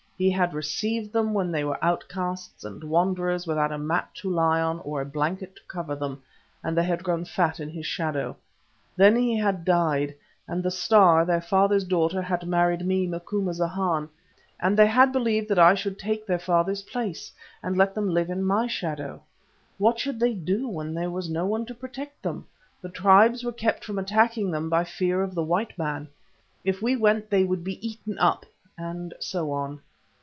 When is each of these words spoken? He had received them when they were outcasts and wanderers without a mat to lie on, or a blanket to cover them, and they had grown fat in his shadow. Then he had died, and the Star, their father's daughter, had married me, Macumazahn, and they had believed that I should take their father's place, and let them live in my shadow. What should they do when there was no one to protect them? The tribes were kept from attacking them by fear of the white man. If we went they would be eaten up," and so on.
He 0.17 0.29
had 0.29 0.53
received 0.53 1.13
them 1.13 1.33
when 1.33 1.51
they 1.51 1.63
were 1.63 1.83
outcasts 1.83 2.63
and 2.63 2.83
wanderers 2.83 3.47
without 3.47 3.71
a 3.71 3.79
mat 3.79 4.11
to 4.17 4.29
lie 4.29 4.61
on, 4.61 4.79
or 4.81 5.01
a 5.01 5.05
blanket 5.05 5.55
to 5.55 5.63
cover 5.67 5.95
them, 5.95 6.21
and 6.63 6.77
they 6.77 6.83
had 6.83 7.03
grown 7.03 7.25
fat 7.25 7.59
in 7.59 7.69
his 7.71 7.87
shadow. 7.87 8.37
Then 8.95 9.15
he 9.15 9.35
had 9.35 9.65
died, 9.65 10.13
and 10.47 10.61
the 10.61 10.69
Star, 10.69 11.25
their 11.25 11.41
father's 11.41 11.83
daughter, 11.85 12.21
had 12.21 12.45
married 12.47 12.85
me, 12.85 13.07
Macumazahn, 13.07 14.09
and 14.59 14.77
they 14.77 14.85
had 14.85 15.11
believed 15.11 15.49
that 15.49 15.57
I 15.57 15.73
should 15.73 15.97
take 15.97 16.27
their 16.27 16.37
father's 16.37 16.83
place, 16.83 17.31
and 17.63 17.75
let 17.75 17.95
them 17.95 18.07
live 18.11 18.29
in 18.29 18.43
my 18.43 18.67
shadow. 18.67 19.23
What 19.79 19.97
should 19.97 20.19
they 20.19 20.35
do 20.35 20.67
when 20.67 20.93
there 20.93 21.09
was 21.09 21.31
no 21.31 21.47
one 21.47 21.65
to 21.65 21.73
protect 21.73 22.21
them? 22.21 22.45
The 22.79 22.89
tribes 22.89 23.43
were 23.43 23.51
kept 23.51 23.83
from 23.83 23.97
attacking 23.97 24.51
them 24.51 24.69
by 24.69 24.83
fear 24.83 25.23
of 25.23 25.33
the 25.33 25.43
white 25.43 25.75
man. 25.79 26.09
If 26.63 26.79
we 26.79 26.95
went 26.95 27.31
they 27.31 27.43
would 27.43 27.63
be 27.63 27.79
eaten 27.83 28.19
up," 28.19 28.45
and 28.77 29.15
so 29.19 29.51
on. 29.51 29.81